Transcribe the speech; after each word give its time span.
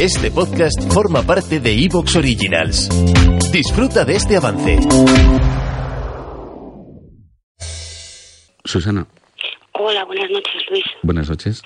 Este 0.00 0.30
podcast 0.30 0.92
forma 0.92 1.22
parte 1.22 1.58
de 1.60 1.72
Evox 1.72 2.16
Originals. 2.16 2.88
Disfruta 3.50 4.04
de 4.04 4.14
este 4.16 4.36
avance. 4.36 4.78
Susana, 8.64 9.06
Hola, 9.72 10.04
buenas 10.04 10.30
noches, 10.30 10.62
Luis. 10.70 10.84
buenas 11.02 11.28
noches. 11.28 11.62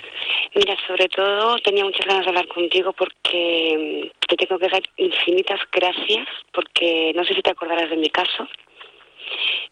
Mira, 0.54 0.77
sobre 0.87 1.08
todo 1.08 1.56
tenía 1.64 1.85
muchas 1.85 2.04
ganas 2.06 2.24
de 2.24 2.30
hablar 2.30 2.48
contigo 2.48 2.93
porque 2.93 4.11
mm, 4.12 4.27
te 4.29 4.37
tengo 4.37 4.59
que 4.59 4.69
dar 4.69 4.83
infinitas 4.97 5.61
gracias 5.73 6.27
porque 6.53 7.12
no 7.15 7.25
sé 7.25 7.35
si 7.35 7.43
te 7.43 7.51
acordarás 7.51 7.89
de 7.91 7.97
mi 7.97 8.11
caso. 8.11 8.47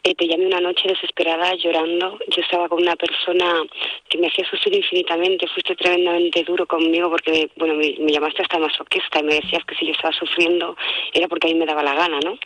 Te 0.03 0.27
llamé 0.27 0.47
una 0.47 0.61
noche 0.61 0.89
desesperada 0.89 1.55
llorando. 1.55 2.19
Yo 2.29 2.43
estaba 2.43 2.69
con 2.69 2.83
una 2.83 2.97
persona 2.97 3.63
que 4.09 4.19
me 4.19 4.29
hacía 4.29 4.49
sufrir 4.49 4.75
infinitamente. 4.75 5.47
Fuiste 5.49 5.77
tremendamente 5.77 6.43
duro 6.45 6.67
conmigo 6.67 7.11
porque, 7.11 7.51
bueno, 7.57 7.75
me, 7.75 7.95
me 7.99 8.13
llamaste 8.13 8.43
hasta 8.43 8.59
masoquista 8.59 9.21
y 9.21 9.25
me 9.25 9.35
decías 9.35 9.65
que 9.65 9.75
si 9.75 9.87
yo 9.87 9.93
estaba 9.93 10.13
sufriendo 10.13 10.77
era 11.13 11.29
porque 11.29 11.49
a 11.49 11.53
mí 11.53 11.59
me 11.59 11.67
daba 11.67 11.83
la 11.83 11.95
gana, 11.95 12.19
¿no? 12.25 12.39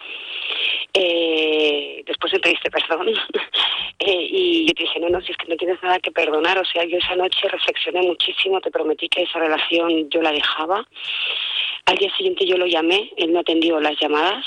Eh, 0.95 2.03
después 2.07 2.33
me 2.35 2.41
pediste 2.41 2.71
perdón 2.71 3.09
eh, 3.99 4.27
y 4.31 4.67
yo 4.67 4.75
te 4.75 4.83
dije, 4.83 5.01
no, 5.01 5.09
no, 5.09 5.23
si 5.23 5.33
es 5.33 5.39
que 5.39 5.49
no 5.49 5.57
tienes 5.57 5.83
nada 5.83 5.99
que 6.01 6.11
perdonar. 6.11 6.59
O 6.59 6.65
sea, 6.65 6.85
yo 6.85 6.99
esa 6.99 7.17
noche 7.17 7.49
reflexioné 7.49 8.03
muchísimo, 8.03 8.61
te 8.61 8.71
prometí 8.71 9.09
que 9.09 9.23
esa 9.23 9.39
relación 9.39 10.11
yo 10.11 10.21
la 10.21 10.33
dejaba. 10.33 10.87
Al 11.87 11.97
día 11.97 12.15
siguiente 12.17 12.47
yo 12.47 12.57
lo 12.57 12.67
llamé, 12.67 13.11
él 13.17 13.33
no 13.33 13.41
atendió 13.41 13.81
las 13.81 13.99
llamadas 14.01 14.45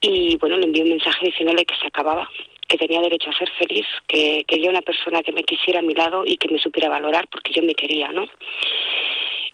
y 0.00 0.36
bueno, 0.36 0.56
le 0.56 0.66
envié 0.66 0.82
un 0.82 0.90
mensaje 0.90 1.26
diciéndole 1.26 1.64
que 1.64 1.74
se 1.76 1.86
acababa, 1.86 2.28
que 2.68 2.76
tenía 2.78 3.00
derecho 3.00 3.30
a 3.30 3.38
ser 3.38 3.50
feliz, 3.58 3.86
que 4.06 4.44
quería 4.46 4.70
una 4.70 4.82
persona 4.82 5.22
que 5.22 5.32
me 5.32 5.42
quisiera 5.44 5.78
a 5.80 5.82
mi 5.82 5.94
lado 5.94 6.24
y 6.26 6.36
que 6.36 6.48
me 6.48 6.58
supiera 6.58 6.88
valorar 6.88 7.28
porque 7.28 7.52
yo 7.52 7.62
me 7.62 7.74
quería, 7.74 8.08
¿no? 8.12 8.26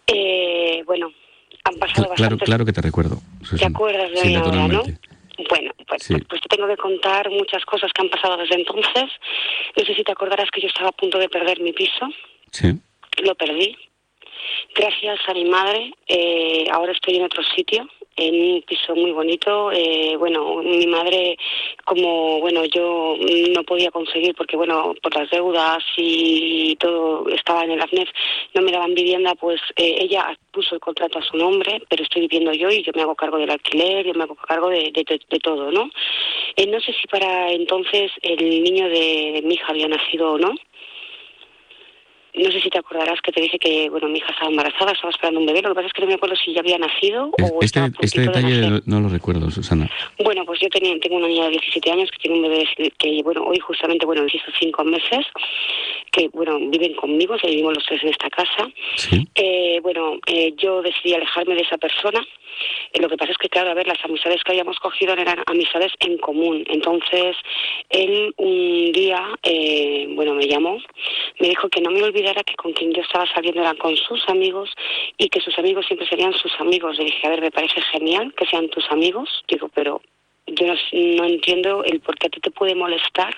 Eh, 0.07 0.83
bueno, 0.87 1.13
han 1.65 1.75
pasado 1.77 2.09
Cl- 2.09 2.15
Claro, 2.17 2.37
bastantes... 2.37 2.47
claro 2.47 2.65
que 2.65 2.73
te 2.73 2.83
recuerdo. 2.83 3.17
¿Te 3.59 3.65
acuerdas 3.67 4.11
de 4.11 4.17
Sí, 4.19 4.29
mí 4.29 4.35
ahora, 4.37 4.69
no? 4.69 4.83
Bueno, 5.49 5.73
pues, 5.89 6.03
Sí. 6.03 6.15
pues 6.29 6.41
te 6.43 6.49
tengo 6.57 6.69
que 6.69 6.77
contar 6.77 7.31
muchas 7.31 7.65
cosas 7.65 7.91
que 7.93 8.03
han 8.03 8.11
pasado 8.11 8.37
desde 8.37 8.55
entonces. 8.57 9.05
No 9.77 9.85
sé 9.85 9.95
si 9.95 10.05
te 10.05 10.13
acordarás 10.13 10.51
que 10.51 10.61
yo 10.61 10.69
estaba 10.69 10.91
a 10.91 10.93
punto 10.93 11.19
de 11.19 11.29
perder 11.29 11.61
mi 11.61 11.73
piso. 11.73 12.09
Sí. 12.51 12.73
Lo 13.23 13.35
perdí. 13.35 13.77
Gracias 14.75 15.19
a 15.29 15.35
mi 15.35 15.45
madre, 15.45 15.93
eh, 16.07 16.65
ahora 16.73 16.93
estoy 16.93 17.17
en 17.17 17.25
otro 17.25 17.43
sitio, 17.57 17.89
en 18.17 18.35
un 18.55 18.63
piso 18.63 18.95
muy 18.95 19.13
bonito. 19.13 19.71
Eh, 19.73 20.17
bueno, 20.19 20.57
mi 20.63 20.87
madre, 20.87 21.37
como 21.85 22.41
bueno, 22.41 22.65
yo 22.67 23.17
no 23.55 23.63
podía 23.65 23.91
conseguir 23.91 24.35
porque 24.35 24.57
bueno, 24.57 24.95
por 25.03 25.15
las 25.17 25.31
deudas 25.31 25.83
y 25.97 26.77
todo 26.77 27.29
estaba 27.29 27.65
en 27.65 27.73
el 27.73 27.81
AFNEF, 27.83 28.09
no 28.55 28.63
me 28.63 28.73
daban 28.73 28.95
vivienda, 28.95 29.35
pues 29.35 29.61
eh, 29.77 29.97
ella 30.01 30.37
puso 30.51 30.75
el 30.75 30.81
contrato 30.81 31.19
a 31.19 31.23
su 31.23 31.37
nombre, 31.37 31.83
pero 31.89 32.03
estoy 32.03 32.23
viviendo 32.23 32.53
yo 32.53 32.69
y 32.71 32.83
yo 32.83 32.93
me 32.95 33.03
hago 33.03 33.15
cargo 33.15 33.39
del 33.39 33.51
alquiler, 33.51 34.07
yo 34.07 34.15
me 34.15 34.25
hago 34.25 34.35
cargo 34.37 34.69
de, 34.69 34.91
de, 34.93 35.05
de- 35.09 35.21
de 35.29 35.39
todo, 35.39 35.71
¿no? 35.71 35.91
Eh, 36.57 36.67
no 36.67 36.81
sé 36.81 36.93
si 36.93 37.07
para 37.09 37.51
entonces 37.53 38.11
el 38.23 38.63
niño 38.63 38.89
de, 38.89 39.41
mi 39.45 39.55
hija 39.55 39.67
había 39.71 39.89
nacido 39.89 40.33
o 40.33 40.39
no. 40.39 40.55
No 42.35 42.51
sé 42.51 42.61
si 42.63 42.71
te 42.71 42.79
acordarás 42.79 43.21
que 43.21 43.31
te 43.31 43.43
dije 43.43 43.59
que, 43.59 43.91
bueno, 43.91 44.09
mi 44.09 44.17
hija 44.19 44.31
estaba 44.33 44.51
embarazada, 44.51 44.93
estaba 44.93 45.11
esperando 45.11 45.39
un 45.41 45.47
bebé. 45.47 45.61
Lo 45.61 45.69
que 45.71 45.75
pasa 45.75 45.89
es 45.89 45.93
que 45.93 46.01
no 46.01 46.09
me 46.09 46.15
acuerdo 46.15 46.35
si 46.37 46.55
ya 46.55 46.61
había 46.61 46.79
nacido 46.79 47.31
Es- 47.37 47.51
o 47.53 47.59
Este, 47.61 47.81
este 48.01 48.21
de 48.23 48.27
detalle 48.27 48.81
no 48.87 49.01
lo 49.01 49.09
recuerdo, 49.11 49.51
Susana. 49.51 49.91
Bueno, 50.25 50.45
pues 50.47 50.52
yo 50.63 50.69
tenía, 50.69 50.99
tengo 51.01 51.17
una 51.17 51.27
niña 51.27 51.45
de 51.45 51.51
17 51.51 51.91
años 51.91 52.11
que 52.11 52.19
tiene 52.19 52.37
un 52.37 52.43
bebé 52.43 52.65
que, 52.97 53.23
bueno, 53.25 53.43
hoy 53.45 53.59
justamente, 53.59 54.07
bueno, 54.07 54.25
hizo 54.27 54.53
cinco 54.59 54.85
meses, 54.85 55.27
que, 56.13 56.29
bueno, 56.29 56.59
viven 56.59 56.95
conmigo, 56.95 57.37
que 57.37 57.49
vivimos 57.49 57.75
los 57.75 57.85
tres 57.85 58.03
en 58.03 58.11
esta 58.11 58.31
casa. 58.31 58.69
Sí. 58.97 59.27
Eh, 59.35 59.81
bueno, 59.83 60.19
eh, 60.27 60.55
yo 60.57 60.83
decidí 60.83 61.15
alejarme 61.15 61.55
de 61.55 61.63
esa 61.63 61.79
persona. 61.79 62.21
Eh, 62.93 63.01
lo 63.01 63.09
que 63.09 63.17
pasa 63.17 63.33
es 63.33 63.39
que, 63.39 63.49
claro, 63.49 63.71
a 63.71 63.75
ver, 63.75 63.89
las 63.89 64.05
amistades 64.05 64.43
que 64.45 64.53
habíamos 64.53 64.79
cogido 64.79 65.15
eran 65.15 65.43
amistades 65.47 65.93
en 66.01 66.19
común. 66.19 66.65
Entonces, 66.69 67.37
él 67.89 68.33
un 68.37 68.93
día, 68.93 69.39
eh, 69.43 70.07
bueno, 70.11 70.35
me 70.35 70.47
llamó, 70.47 70.79
me 71.41 71.49
dijo 71.49 71.69
que 71.69 71.81
no 71.81 71.91
me 71.91 72.03
olvidara 72.03 72.45
que 72.45 72.55
con 72.55 72.73
quien 72.73 72.93
yo 72.93 73.03
estaba 73.03 73.27
saliendo 73.35 73.61
eran 73.61 73.77
con 73.77 73.97
sus 73.97 74.29
amigos 74.29 74.71
y 75.19 75.29
que 75.29 75.41
sus 75.41 75.59
amigos 75.59 75.87
siempre 75.87 76.07
serían 76.07 76.33
sus 76.35 76.53
amigos. 76.61 76.99
Le 76.99 77.07
dije, 77.07 77.27
a 77.27 77.31
ver, 77.31 77.41
me 77.41 77.51
parece 77.51 77.81
genial 77.81 78.33
que 78.37 78.47
sean 78.47 78.69
tus 78.69 78.89
amigos. 78.91 79.45
Digo, 79.49 79.69
pero 79.75 80.01
yo 80.47 80.67
no, 80.67 81.25
entiendo 81.25 81.85
el 81.85 82.01
por 82.01 82.17
qué 82.17 82.27
a 82.27 82.31
ti 82.31 82.41
te 82.41 82.51
puede 82.51 82.75
molestar 82.75 83.35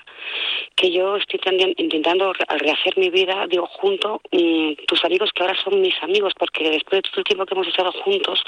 que 0.75 0.91
yo 0.91 1.17
estoy 1.17 1.39
intentando 1.77 2.33
re- 2.33 2.59
rehacer 2.59 2.97
mi 2.97 3.11
vida, 3.11 3.47
digo, 3.47 3.67
junto 3.67 4.21
mm, 4.33 4.73
tus 4.87 5.05
amigos 5.05 5.31
que 5.35 5.43
ahora 5.43 5.57
son 5.63 5.81
mis 5.81 5.95
amigos, 6.03 6.33
porque 6.39 6.71
después 6.71 7.03
de 7.03 7.09
todo 7.11 7.19
el 7.19 7.25
tiempo 7.25 7.47
que 7.47 7.55
hemos 7.55 7.69
estado 7.69 7.93
juntos, 7.93 8.43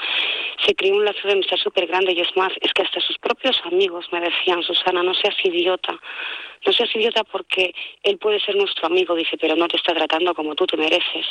se 0.64 0.74
creó 0.74 0.96
un 0.96 1.04
lazo 1.04 1.20
de 1.28 1.34
amistad 1.34 1.56
súper 1.58 1.86
grande 1.86 2.12
y 2.12 2.20
es 2.20 2.34
más, 2.36 2.52
es 2.60 2.72
que 2.72 2.82
hasta 2.82 3.00
sus 3.00 3.18
propios 3.18 3.60
amigos 3.64 4.06
me 4.10 4.20
decían, 4.20 4.62
Susana, 4.62 5.02
no 5.02 5.14
seas 5.14 5.36
idiota, 5.44 5.98
no 6.64 6.72
seas 6.72 6.94
idiota 6.96 7.24
porque 7.24 7.74
él 8.02 8.18
puede 8.18 8.40
ser 8.40 8.56
nuestro 8.56 8.86
amigo, 8.86 9.14
dice, 9.14 9.36
pero 9.38 9.54
no 9.54 9.68
te 9.68 9.76
está 9.76 9.94
tratando 9.94 10.34
como 10.34 10.54
tú 10.54 10.66
te 10.66 10.76
mereces. 10.76 11.26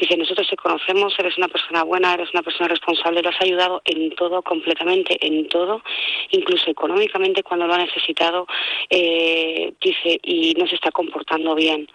Dice, 0.00 0.16
nosotros 0.16 0.48
te 0.48 0.56
conocemos, 0.56 1.14
eres 1.18 1.36
una 1.38 1.48
persona 1.48 1.82
buena, 1.84 2.14
eres 2.14 2.30
una 2.32 2.42
persona 2.42 2.68
responsable, 2.68 3.22
lo 3.22 3.30
has 3.30 3.40
ayudado 3.40 3.82
en 3.84 4.10
todo, 4.10 4.42
completamente 4.42 5.16
en 5.26 5.48
todo, 5.48 5.82
incluso 6.30 6.70
económicamente 6.70 7.42
cuando 7.42 7.66
lo 7.66 7.74
ha 7.74 7.78
necesitado, 7.78 8.46
eh, 8.90 9.72
dice, 9.80 10.20
y 10.22 10.54
no 10.54 10.66
se 10.66 10.76
está 10.76 10.90
comportando 10.90 11.54
bien. 11.54 11.88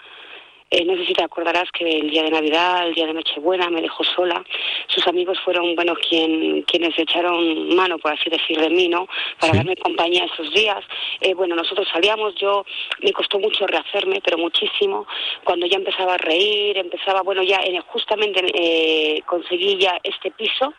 Eh, 0.69 0.85
no 0.85 0.95
sé 0.95 1.05
si 1.05 1.13
te 1.13 1.23
acordarás 1.23 1.71
que 1.71 1.83
el 1.99 2.09
día 2.09 2.23
de 2.23 2.31
Navidad, 2.31 2.87
el 2.87 2.95
día 2.95 3.05
de 3.05 3.13
Nochebuena, 3.13 3.69
me 3.69 3.81
dejó 3.81 4.03
sola. 4.03 4.43
Sus 4.87 5.05
amigos 5.07 5.39
fueron, 5.45 5.75
bueno, 5.75 5.93
quien, 5.95 6.63
quienes 6.63 6.97
echaron 6.97 7.75
mano, 7.75 7.99
por 7.99 8.11
así 8.13 8.27
decir, 8.29 8.59
de 8.59 8.69
mí, 8.71 8.87
¿no? 8.87 9.07
Para 9.39 9.51
Sí. 9.53 9.57
darme 9.59 9.75
compañía 9.75 10.25
esos 10.25 10.51
días. 10.51 10.83
Eh, 11.21 11.35
bueno, 11.35 11.55
nosotros 11.55 11.87
salíamos, 11.91 12.33
yo 12.35 12.65
me 13.01 13.11
costó 13.13 13.37
mucho 13.39 13.67
rehacerme, 13.67 14.19
pero 14.23 14.37
muchísimo. 14.39 15.05
Cuando 15.43 15.67
ya 15.67 15.77
empezaba 15.77 16.15
a 16.15 16.17
reír, 16.17 16.77
empezaba, 16.77 17.21
bueno, 17.21 17.43
ya 17.43 17.57
en- 17.63 17.81
justamente 17.83 18.41
eh, 18.55 19.21
conseguí 19.27 19.77
ya 19.77 19.99
este 20.03 20.31
piso, 20.31 20.73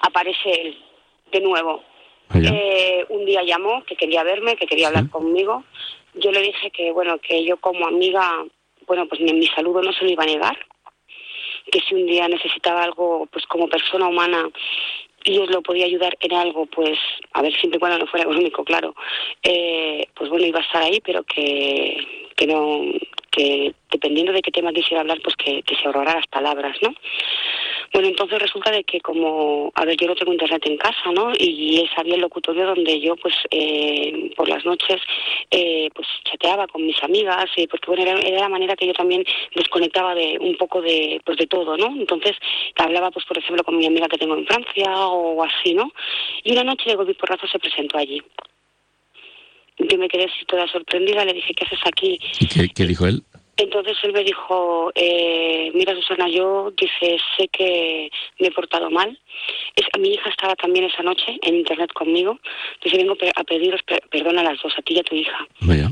aparece 0.00 0.50
él 0.60 0.78
de 1.30 1.40
nuevo. 1.40 1.84
Eh, 2.34 3.04
un 3.10 3.24
día 3.26 3.42
llamó, 3.42 3.84
que 3.84 3.94
quería 3.94 4.22
verme, 4.24 4.56
que 4.56 4.66
quería 4.66 4.88
Sí. 4.88 4.94
hablar 4.96 5.10
conmigo. 5.10 5.64
Yo 6.14 6.30
le 6.32 6.40
dije 6.40 6.70
que, 6.70 6.90
bueno, 6.90 7.18
que 7.18 7.44
yo 7.44 7.58
como 7.58 7.86
amiga, 7.86 8.44
bueno, 8.86 9.06
pues 9.06 9.20
ni 9.20 9.32
mi 9.32 9.46
saludo 9.48 9.82
no 9.82 9.92
se 9.92 10.04
lo 10.04 10.10
iba 10.10 10.22
a 10.22 10.26
negar. 10.26 10.58
Que 11.70 11.80
si 11.80 11.94
un 11.94 12.06
día 12.06 12.28
necesitaba 12.28 12.82
algo, 12.82 13.26
pues 13.32 13.46
como 13.46 13.68
persona 13.68 14.08
humana, 14.08 14.50
y 15.24 15.34
yo 15.34 15.46
lo 15.46 15.62
podía 15.62 15.86
ayudar 15.86 16.16
en 16.20 16.32
algo, 16.32 16.66
pues, 16.66 16.98
a 17.32 17.42
ver, 17.42 17.52
siempre 17.54 17.76
y 17.76 17.80
cuando 17.80 17.98
no 17.98 18.06
fuera 18.06 18.24
económico, 18.24 18.64
claro, 18.64 18.94
eh, 19.42 20.06
pues 20.14 20.28
bueno, 20.28 20.46
iba 20.46 20.58
a 20.58 20.62
estar 20.62 20.82
ahí, 20.82 21.00
pero 21.00 21.22
que, 21.22 22.28
que 22.36 22.46
no, 22.46 22.82
que 23.30 23.72
dependiendo 23.90 24.32
de 24.32 24.42
qué 24.42 24.50
tema 24.50 24.72
quisiera 24.72 25.00
hablar, 25.00 25.20
pues 25.22 25.36
que, 25.36 25.62
que 25.62 25.76
se 25.76 25.86
ahorrara 25.86 26.16
las 26.16 26.26
palabras, 26.26 26.76
¿no? 26.82 26.94
Bueno, 27.92 28.08
entonces 28.08 28.38
resulta 28.38 28.70
de 28.70 28.84
que 28.84 29.00
como, 29.00 29.70
a 29.74 29.84
ver, 29.84 29.96
yo 29.98 30.06
no 30.06 30.14
tengo 30.14 30.32
internet 30.32 30.62
en 30.64 30.78
casa, 30.78 31.12
¿no? 31.14 31.30
Y 31.38 31.86
había 31.96 32.14
el 32.14 32.22
locutorio 32.22 32.66
donde 32.66 32.98
yo, 33.00 33.16
pues, 33.16 33.34
eh, 33.50 34.30
por 34.34 34.48
las 34.48 34.64
noches, 34.64 34.98
eh, 35.50 35.90
pues, 35.94 36.08
chateaba 36.24 36.66
con 36.66 36.86
mis 36.86 37.02
amigas, 37.02 37.50
eh, 37.56 37.68
porque, 37.68 37.88
bueno, 37.88 38.02
era, 38.02 38.18
era 38.20 38.40
la 38.40 38.48
manera 38.48 38.76
que 38.76 38.86
yo 38.86 38.94
también 38.94 39.24
desconectaba 39.54 40.14
de 40.14 40.38
un 40.40 40.56
poco 40.56 40.80
de, 40.80 41.20
pues, 41.24 41.36
de 41.36 41.46
todo, 41.46 41.76
¿no? 41.76 41.88
Entonces, 41.88 42.32
hablaba, 42.76 43.10
pues, 43.10 43.26
por 43.26 43.36
ejemplo, 43.36 43.62
con 43.62 43.76
mi 43.76 43.86
amiga 43.86 44.08
que 44.08 44.18
tengo 44.18 44.36
en 44.36 44.46
Francia 44.46 44.90
o 45.08 45.42
así, 45.44 45.74
¿no? 45.74 45.92
Y 46.44 46.52
una 46.52 46.64
noche 46.64 46.92
y 46.92 47.14
porrazo 47.14 47.46
se 47.46 47.58
presentó 47.58 47.98
allí. 47.98 48.22
Yo 49.78 49.98
me 49.98 50.08
quedé 50.08 50.24
así 50.24 50.44
toda 50.46 50.66
sorprendida, 50.68 51.24
le 51.24 51.34
dije, 51.34 51.52
¿qué 51.54 51.64
haces 51.66 51.80
aquí? 51.84 52.18
¿Y 52.40 52.46
qué, 52.46 52.68
qué 52.74 52.86
dijo 52.86 53.06
él? 53.06 53.22
Entonces 53.56 53.96
él 54.02 54.12
me 54.12 54.24
dijo, 54.24 54.90
eh, 54.94 55.70
mira 55.74 55.94
Susana, 55.94 56.28
yo 56.28 56.72
dice, 56.76 57.18
sé 57.36 57.48
que 57.48 58.10
me 58.38 58.48
he 58.48 58.50
portado 58.50 58.90
mal. 58.90 59.18
Es, 59.76 59.86
mi 60.00 60.14
hija 60.14 60.30
estaba 60.30 60.56
también 60.56 60.86
esa 60.86 61.02
noche 61.02 61.38
en 61.42 61.56
internet 61.56 61.92
conmigo. 61.92 62.38
Dice, 62.82 62.96
vengo 62.96 63.14
a 63.36 63.44
pediros 63.44 63.82
per- 63.82 64.02
perdón 64.10 64.38
a 64.38 64.42
las 64.42 64.60
dos, 64.62 64.72
a 64.76 64.82
ti 64.82 64.94
y 64.94 64.98
a 65.00 65.02
tu 65.02 65.14
hija. 65.14 65.46
Vaya. 65.60 65.90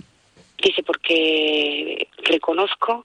Dice, 0.62 0.82
porque 0.82 2.08
reconozco 2.24 3.04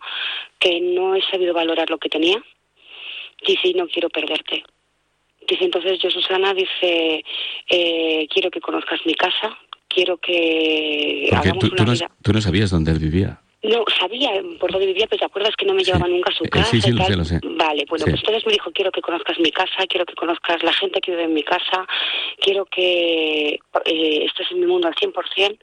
que 0.60 0.80
no 0.80 1.16
he 1.16 1.22
sabido 1.24 1.54
valorar 1.54 1.90
lo 1.90 1.98
que 1.98 2.10
tenía. 2.10 2.42
Dice, 3.46 3.68
y 3.68 3.74
no 3.74 3.88
quiero 3.88 4.10
perderte. 4.10 4.63
Dice, 5.48 5.66
entonces 5.66 6.00
yo, 6.01 6.10
Susana, 6.10 6.54
dice, 6.54 7.24
eh, 7.69 8.28
quiero 8.34 8.50
que 8.50 8.62
conozcas 8.62 9.00
mi 9.06 9.13
casa, 9.16 9.58
quiero 9.90 10.18
que 10.18 11.28
Porque 11.30 11.36
hagamos 11.50 11.60
tú, 11.60 11.68
una 11.68 11.75
tú 11.75 11.86
no, 11.86 11.92
vida. 11.92 12.12
tú 12.24 12.34
no 12.34 12.42
sabías 12.42 12.72
dónde 12.72 12.92
él 12.92 13.00
vivía. 13.00 13.42
No, 13.70 13.84
sabía 14.00 14.30
por 14.60 14.72
dónde 14.72 14.88
vivía, 14.88 15.08
pero 15.08 15.20
te 15.20 15.26
acuerdas 15.26 15.56
que 15.58 15.66
no 15.66 15.74
me 15.74 15.84
llevaba 15.84 16.08
nunca 16.08 16.32
a 16.32 16.36
su 16.36 16.44
Eh, 16.46 16.50
casa. 16.50 16.70
sí, 16.72 16.82
sí, 16.82 16.92
lo 16.92 17.04
sé, 17.06 17.16
lo 17.16 17.26
sé. 17.26 17.40
Vale, 17.44 17.86
bueno, 17.90 18.06
Sí. 18.06 18.12
pues 18.12 18.22
entonces 18.22 18.44
me 18.46 18.54
dijo, 18.54 18.72
quiero 18.72 18.92
que 18.92 19.02
conozcas 19.02 19.40
mi 19.40 19.52
casa, 19.52 19.86
quiero 19.90 20.06
que 20.06 20.14
conozcas 20.14 20.62
la 20.64 20.74
gente 20.74 21.00
que 21.02 21.12
vive 21.12 21.24
en 21.24 21.34
mi 21.34 21.44
casa, 21.44 21.88
quiero 22.40 22.66
que 22.66 23.60
eh, 23.86 24.26
estés 24.26 24.52
en 24.52 24.60
mi 24.60 24.66
mundo 24.68 24.88
al 24.88 24.96
100%, 24.96 25.58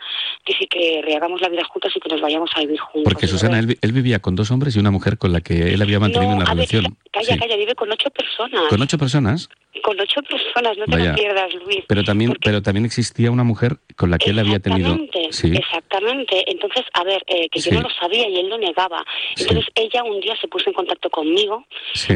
dice 0.46 0.66
que 0.69 1.00
rehagamos 1.04 1.40
la 1.40 1.49
vida 1.49 1.64
juntos 1.64 1.93
y 1.94 2.00
que 2.00 2.08
nos 2.08 2.20
vayamos 2.20 2.50
a 2.54 2.60
vivir 2.60 2.78
juntos. 2.81 3.12
Porque 3.12 3.26
Susana, 3.26 3.56
"A 3.56 3.60
él, 3.60 3.66
ver, 3.66 3.78
él 3.81 3.93
vivía 3.93 4.19
con 4.20 4.34
dos 4.37 4.50
hombres 4.50 4.75
y 4.76 4.78
una 4.81 4.90
mujer 4.90 5.19
con 5.19 5.32
la 5.32 5.40
que 5.40 5.72
él 5.75 5.81
había 5.82 6.00
mantenido 6.00 6.31
no, 6.32 6.37
una 6.38 6.44
a 6.46 6.55
ver, 6.55 6.69
relación. 6.69 6.96
calla, 7.12 7.34
Sí. 7.34 7.38
calla, 7.38 7.56
vive 7.56 7.75
con 7.75 7.90
ocho 7.93 8.10
personas. 8.10 8.64
Con 8.69 8.81
ocho 8.82 8.98
personas, 8.98 9.48
Con 9.82 9.99
ocho 10.00 10.23
personas, 10.23 10.76
no 10.79 10.84
te 10.87 10.93
Vaya. 10.96 11.11
lo 11.11 11.14
pierdas, 11.17 11.55
Luis. 11.55 11.84
pero 11.88 12.05
también, 12.05 12.31
Porque- 12.31 12.44
pero 12.49 12.62
también 12.62 12.84
existía 12.87 13.31
una 13.31 13.44
mujer 13.44 13.79
con 13.96 14.11
la 14.11 14.19
que 14.19 14.31
él 14.31 14.38
había 14.38 14.58
tenido. 14.61 14.93
Exactamente, 14.94 15.32
Sí, 15.32 15.52
exactamente. 15.55 16.44
Entonces, 16.50 16.84
a 16.94 17.05
ver, 17.05 17.23
eh, 17.26 17.49
que 17.49 17.61
Sí. 17.61 17.70
yo 17.70 17.76
no 17.76 17.82
lo 17.88 17.90
sabía 17.90 18.29
y 18.29 18.37
él 18.38 18.49
lo 18.49 18.58
negaba. 18.58 19.05
Sí. 19.34 19.43
Entonces, 19.49 19.73
ella 19.75 20.05
un 20.05 20.20
día 20.20 20.37
se 20.40 20.49
puso 20.49 20.70
en 20.70 20.75
contacto 20.75 21.11
conmigo, 21.11 21.67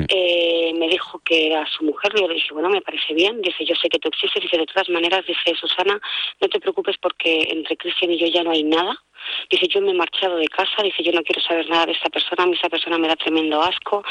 eh, 0.09 0.73
me 0.79 0.89
dijo 0.89 1.21
que 1.25 1.49
era 1.49 1.67
su 1.67 1.85
mujer, 1.85 2.13
yo 2.19 2.29
le 2.29 2.35
dije, 2.35 2.53
bueno, 2.53 2.69
me 2.71 2.81
parece 2.81 3.13
bien, 3.15 3.41
dice, 3.43 3.65
yo 3.65 3.75
sé 3.75 3.89
que 3.89 3.99
tú 3.99 4.09
existes, 4.09 4.43
dice, 4.43 4.59
de 4.59 4.67
todas 4.67 4.89
maneras, 4.89 5.25
dice, 5.27 5.55
Susana, 5.59 6.01
no 6.41 6.49
te 6.49 6.61
preocupes 6.61 6.97
porque 7.01 7.49
entre 7.51 7.77
Cristian 7.77 8.13
y 8.13 8.19
yo 8.19 8.27
ya 8.27 8.43
no 8.43 8.51
hay 8.51 8.63
nada. 8.63 8.97
Dice, 9.51 9.69
yo 9.69 9.81
me 9.81 9.91
he 9.91 9.95
marchado 9.95 10.37
de 10.37 10.49
casa, 10.49 10.83
dice, 10.83 11.03
yo 11.03 11.13
no 11.13 11.23
quiero 11.23 11.41
saber 11.43 11.69
nada 11.69 11.87
de 11.87 11.93
esta 11.93 12.09
persona, 12.09 12.45
a 12.45 12.47
mí 12.47 12.55
esa 12.55 12.69
persona 12.69 12.99
me 12.99 13.09
da 13.09 13.17
tremendo 13.17 13.63
asco, 13.63 14.03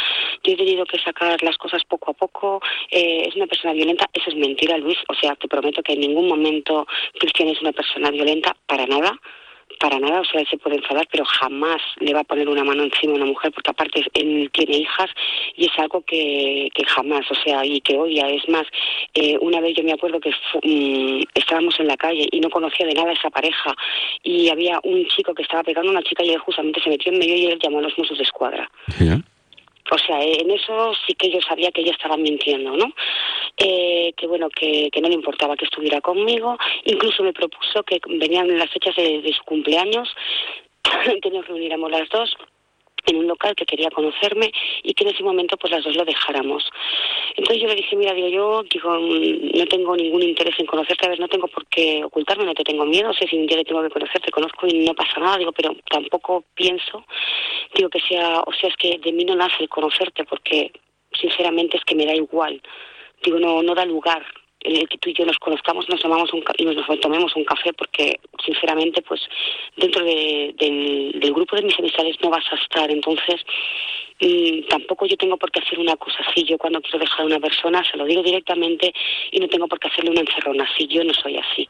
yo 0.43 0.53
he 0.53 0.57
tenido 0.57 0.85
que 0.85 0.99
sacar 0.99 1.41
las 1.43 1.57
cosas 1.57 1.83
poco 1.85 2.11
a 2.11 2.13
poco, 2.13 2.61
eh, 2.91 3.23
es 3.27 3.35
una 3.35 3.47
persona 3.47 3.73
violenta, 3.73 4.09
eso 4.13 4.29
es 4.29 4.35
mentira, 4.35 4.77
Luis, 4.77 4.97
o 5.07 5.13
sea, 5.13 5.35
te 5.35 5.47
prometo 5.47 5.81
que 5.83 5.93
en 5.93 6.01
ningún 6.01 6.27
momento 6.27 6.87
Cristian 7.19 7.49
es 7.49 7.61
una 7.61 7.71
persona 7.71 8.11
violenta, 8.11 8.55
para 8.65 8.85
nada, 8.85 9.19
para 9.79 9.99
nada, 9.99 10.21
o 10.21 10.25
sea, 10.25 10.41
él 10.41 10.47
se 10.49 10.57
puede 10.57 10.77
enfadar, 10.77 11.07
pero 11.11 11.25
jamás 11.25 11.81
le 11.99 12.13
va 12.13 12.21
a 12.21 12.23
poner 12.23 12.47
una 12.47 12.63
mano 12.63 12.83
encima 12.83 13.13
a 13.13 13.17
una 13.17 13.25
mujer, 13.25 13.51
porque 13.51 13.71
aparte 13.71 14.03
él 14.13 14.49
tiene 14.51 14.77
hijas 14.77 15.09
y 15.55 15.65
es 15.65 15.71
algo 15.77 16.01
que, 16.01 16.69
que 16.73 16.85
jamás, 16.85 17.29
o 17.29 17.35
sea, 17.35 17.65
y 17.65 17.81
que 17.81 17.97
odia. 17.97 18.27
Es 18.29 18.47
más, 18.49 18.65
eh, 19.13 19.37
una 19.41 19.59
vez 19.61 19.75
yo 19.75 19.83
me 19.83 19.93
acuerdo 19.93 20.19
que 20.19 20.29
mm, 20.29 21.23
estábamos 21.33 21.79
en 21.79 21.87
la 21.87 21.97
calle 21.97 22.27
y 22.31 22.39
no 22.39 22.49
conocía 22.49 22.85
de 22.85 22.93
nada 22.93 23.09
a 23.09 23.13
esa 23.13 23.29
pareja 23.29 23.73
y 24.23 24.49
había 24.49 24.79
un 24.83 25.05
chico 25.07 25.33
que 25.33 25.43
estaba 25.43 25.63
pegando 25.63 25.89
a 25.89 25.93
una 25.93 26.03
chica 26.03 26.23
y 26.23 26.31
él 26.31 26.39
justamente 26.39 26.81
se 26.81 26.89
metió 26.89 27.11
en 27.11 27.19
medio 27.19 27.35
y 27.35 27.45
él 27.45 27.59
llamó 27.61 27.79
a 27.79 27.83
los 27.83 27.97
Mossos 27.97 28.17
de 28.17 28.23
Escuadra. 28.23 28.69
Sí. 28.97 29.09
O 29.91 29.97
sea, 29.99 30.23
en 30.23 30.49
eso 30.49 30.93
sí 31.05 31.13
que 31.13 31.29
yo 31.29 31.39
sabía 31.41 31.71
que 31.71 31.81
ella 31.81 31.91
estaba 31.91 32.17
mintiendo, 32.17 32.75
¿no? 32.75 32.91
Eh, 33.57 34.13
que 34.17 34.27
bueno, 34.27 34.49
que, 34.49 34.89
que 34.91 34.99
no 34.99 35.07
le 35.07 35.15
importaba 35.15 35.55
que 35.55 35.65
estuviera 35.65 36.01
conmigo. 36.01 36.57
Incluso 36.83 37.23
me 37.23 37.33
propuso 37.33 37.83
que 37.83 37.99
venían 38.05 38.57
las 38.57 38.69
fechas 38.69 38.95
de, 38.95 39.33
su 39.35 39.43
cumpleaños, 39.43 40.13
que 41.21 41.31
nos 41.31 41.47
reuniéramos 41.47 41.89
las 41.89 42.09
dos 42.09 42.35
en 43.07 43.17
un 43.17 43.27
local 43.27 43.55
que 43.55 43.65
quería 43.65 43.91
conocerme 43.91 44.51
y 44.81 44.93
que 44.93 45.03
en 45.03 45.11
ese 45.11 45.23
momento 45.23 45.57
pues 45.57 45.71
las 45.71 45.83
dos 45.83 45.95
lo 45.95 46.03
dejáramos. 46.05 46.67
Entonces 47.35 47.61
yo 47.61 47.67
le 47.67 47.75
dije, 47.75 47.95
mira, 47.95 48.13
digo, 48.13 48.29
yo 48.29 48.63
digo, 48.63 48.97
no 48.97 49.65
tengo 49.67 49.95
ningún 49.95 50.23
interés 50.23 50.59
en 50.59 50.65
conocerte, 50.65 51.05
a 51.05 51.09
ver, 51.09 51.19
no 51.19 51.27
tengo 51.27 51.47
por 51.47 51.67
qué 51.67 52.03
ocultarme, 52.03 52.45
no 52.45 52.55
te 52.55 52.63
tengo 52.63 52.83
miedo, 52.85 53.13
sé 53.13 53.27
si 53.27 53.37
un 53.37 53.45
día 53.45 53.57
le 53.57 53.63
tengo 53.63 53.83
que 53.83 53.91
conocer, 53.91 54.21
te 54.21 54.31
conozco 54.31 54.65
y 54.67 54.85
no 54.85 54.95
pasa 54.95 55.19
nada, 55.19 55.37
digo, 55.37 55.51
pero 55.51 55.75
tampoco 55.89 56.45
pienso, 56.55 57.05
digo, 57.75 57.89
que 57.89 57.99
sea, 57.99 58.41
o 58.41 58.53
sea, 58.53 58.69
es 58.69 58.75
que 58.75 58.97
de 58.97 59.11
mí 59.11 59.23
no 59.23 59.35
nace 59.35 59.63
el 59.63 59.69
conocerte 59.69 60.23
porque 60.25 60.71
sinceramente 61.13 61.77
es 61.77 61.83
que 61.83 61.95
me 61.95 62.05
da 62.05 62.15
igual, 62.15 62.61
digo, 63.23 63.39
no, 63.39 63.61
no 63.63 63.73
da 63.75 63.85
lugar 63.85 64.25
el 64.61 64.89
que 64.89 64.97
tú 64.97 65.09
y 65.11 65.13
yo 65.13 65.25
nos 65.27 65.37
conozcamos, 65.37 65.87
nos 65.89 66.01
tomamos 66.01 66.33
un 66.33 66.43
y 66.57 66.65
nos 66.65 66.99
tomemos 66.99 67.35
un 67.35 67.43
café 67.45 67.71
porque 67.73 68.19
sinceramente 68.43 69.03
pues 69.03 69.21
dentro 69.75 70.03
de- 70.03 70.55
del, 70.57 71.19
del 71.19 71.33
grupo 71.33 71.55
de 71.55 71.61
mis 71.61 71.77
amistades 71.77 72.17
no 72.21 72.31
vas 72.31 72.45
a 72.51 72.55
estar. 72.55 72.89
Entonces 72.89 73.45
mm, 74.19 74.67
tampoco 74.67 75.05
yo 75.05 75.17
tengo 75.17 75.37
por 75.37 75.51
qué 75.51 75.59
hacer 75.59 75.77
una 75.77 75.95
cosa 75.97 76.17
así. 76.27 76.43
Yo 76.45 76.57
cuando 76.57 76.81
quiero 76.81 76.97
dejar 76.97 77.21
a 77.21 77.25
una 77.25 77.39
persona 77.39 77.83
se 77.83 77.95
lo 77.95 78.05
digo 78.05 78.23
directamente 78.23 78.91
y 79.31 79.39
no 79.39 79.47
tengo 79.47 79.67
por 79.67 79.79
qué 79.79 79.87
hacerle 79.89 80.09
una 80.11 80.21
encerrona 80.21 80.63
así 80.63 80.87
yo 80.87 81.03
no 81.03 81.13
soy 81.13 81.37
así. 81.37 81.69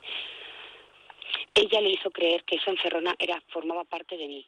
Ella 1.54 1.82
le 1.82 1.90
hizo 1.92 2.12
creer 2.12 2.44
que 2.46 2.56
esa 2.56 2.72
encerrona 2.72 3.14
era 3.20 3.42
formaba 3.50 3.84
parte 3.84 4.16
de 4.18 4.28
mí 4.28 4.48